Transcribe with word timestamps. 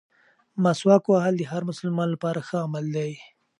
مسواک 0.63 1.03
وهل 1.07 1.33
د 1.37 1.43
هر 1.51 1.61
مسلمان 1.69 2.07
لپاره 2.11 2.39
ښه 2.47 2.57
عمل 2.65 2.85
دی. 2.97 3.11